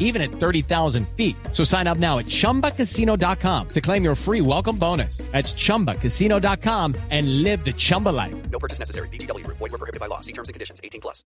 [0.00, 1.36] even at 30,000 feet.
[1.52, 5.18] So sign up now at chumbacasino.com to claim your free welcome bonus.
[5.30, 8.34] That's chumbacasino.com and live the Chumba life.
[8.50, 9.08] No purchase necessary.
[9.08, 9.46] BGW.
[9.46, 10.20] Void were prohibited by law.
[10.20, 10.80] See terms and conditions.
[10.82, 11.24] 18 plus.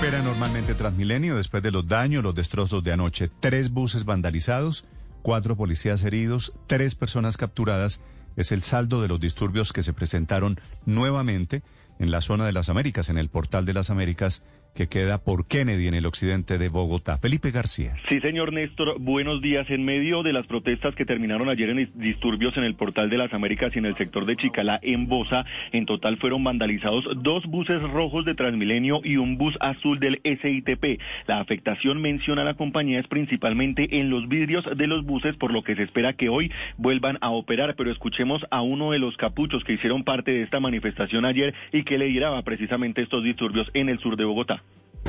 [0.00, 3.30] Opera normalmente Transmilenio después de los daños, los destrozos de anoche.
[3.40, 4.86] Tres buses vandalizados,
[5.20, 8.00] cuatro policías heridos, tres personas capturadas.
[8.36, 11.62] Es el saldo de los disturbios que se presentaron nuevamente
[12.00, 14.42] en la zona de las Américas, en el portal de las Américas,
[14.74, 17.18] que queda por Kennedy en el occidente de Bogotá.
[17.18, 17.94] Felipe García.
[18.08, 19.68] Sí, señor Néstor, buenos días.
[19.68, 23.32] En medio de las protestas que terminaron ayer en disturbios en el portal de las
[23.32, 27.82] Américas y en el sector de Chicalá, en Bosa, en total fueron vandalizados dos buses
[27.82, 31.00] rojos de Transmilenio y un bus azul del SITP.
[31.26, 35.62] La afectación, menciona la compañía, es principalmente en los vidrios de los buses, por lo
[35.62, 37.74] que se espera que hoy vuelvan a operar.
[37.76, 41.82] Pero escuchemos a uno de los capuchos que hicieron parte de esta manifestación ayer y
[41.82, 44.62] que le lideraba precisamente estos disturbios en el sur de Bogotá.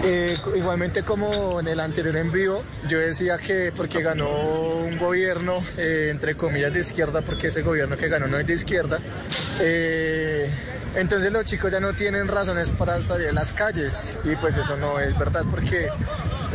[0.04, 6.08] Eh, igualmente como en el anterior envío, yo decía que porque ganó un gobierno, eh,
[6.10, 9.00] entre comillas, de izquierda, porque ese gobierno que ganó no es de izquierda,
[9.60, 10.50] eh,
[10.96, 14.76] entonces los chicos ya no tienen razones para salir a las calles y pues eso
[14.78, 15.90] no es verdad porque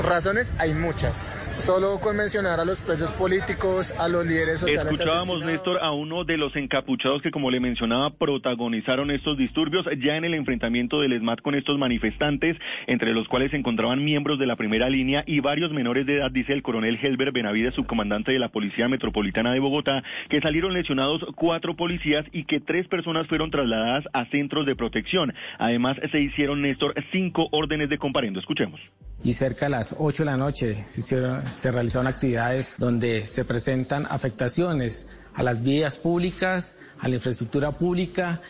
[0.04, 1.36] razones hay muchas.
[1.58, 4.92] Solo con mencionar a los presos políticos, a los líderes sociales.
[4.92, 10.16] Escuchábamos, Néstor, a uno de los encapuchados que, como le mencionaba, protagonizaron estos disturbios ya
[10.16, 14.46] en el enfrentamiento del ESMAD con estos manifestantes, entre los cuales se encontraban miembros de
[14.46, 18.38] la primera línea y varios menores de edad, dice el coronel Helber Benavides, subcomandante de
[18.38, 23.50] la Policía Metropolitana de Bogotá, que salieron lesionados cuatro policías y que tres personas fueron
[23.50, 25.32] trasladadas a centros de protección.
[25.58, 28.40] Además, se hicieron, Néstor, cinco órdenes de comparendo.
[28.40, 28.80] Escuchemos.
[29.24, 35.06] Y cerca de las 8 de la noche se, realizaron actividades donde se presentan afectaciones
[35.34, 38.40] a las vías públicas, a la infraestructura pública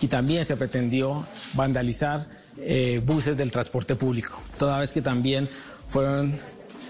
[0.00, 2.26] y también se pretendió vandalizar
[2.58, 5.48] eh, buses del transporte público, toda vez que también
[5.86, 6.34] fueron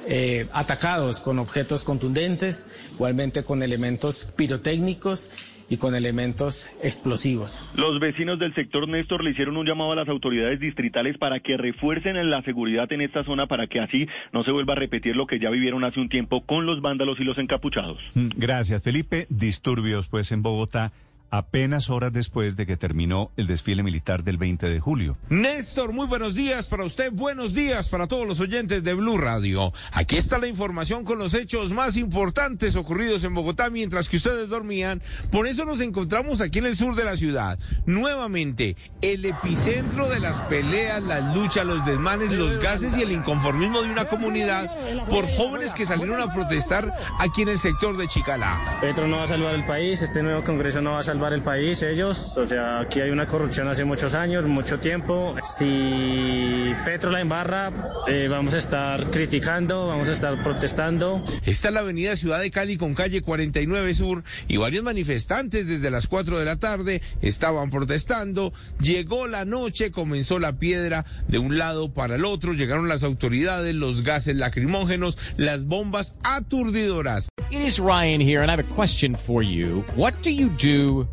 [0.07, 5.29] eh, atacados con objetos contundentes, igualmente con elementos pirotécnicos
[5.69, 7.69] y con elementos explosivos.
[7.75, 11.57] Los vecinos del sector Néstor le hicieron un llamado a las autoridades distritales para que
[11.57, 15.27] refuercen la seguridad en esta zona para que así no se vuelva a repetir lo
[15.27, 17.99] que ya vivieron hace un tiempo con los vándalos y los encapuchados.
[18.15, 19.27] Mm, gracias, Felipe.
[19.31, 20.93] Disturbios pues en Bogotá
[21.39, 25.17] apenas horas después de que terminó el desfile militar del 20 de julio.
[25.29, 29.73] Néstor, muy buenos días para usted, buenos días para todos los oyentes de Blue Radio.
[29.93, 34.49] Aquí está la información con los hechos más importantes ocurridos en Bogotá mientras que ustedes
[34.49, 35.03] dormían.
[35.31, 37.59] Por eso nos encontramos aquí en el sur de la ciudad.
[37.87, 43.83] Nuevamente, el epicentro de las peleas, las luchas, los desmanes, los gases y el inconformismo
[43.83, 44.71] de una comunidad
[45.09, 48.79] por jóvenes que salieron a protestar aquí en el sector de Chicalá.
[48.81, 51.43] Petro no va a salvar el país, este nuevo Congreso no va a salvar el
[51.43, 52.37] país, ellos.
[52.37, 55.35] O sea, aquí hay una corrupción hace muchos años, mucho tiempo.
[55.43, 57.73] Si Petro la embarra,
[58.07, 61.25] eh, vamos a estar criticando, vamos a estar protestando.
[61.47, 66.07] Está la avenida Ciudad de Cali con calle 49 Sur y varios manifestantes desde las
[66.07, 68.53] 4 de la tarde estaban protestando.
[68.81, 73.75] Llegó la noche, comenzó la piedra de un lado para el otro, llegaron las autoridades,
[73.75, 77.29] los gases lacrimógenos, las bombas aturdidoras.
[77.51, 79.85] It is Ryan here and I have a question for you.
[79.95, 81.07] What do you do